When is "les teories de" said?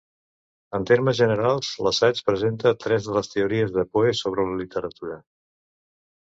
3.19-3.85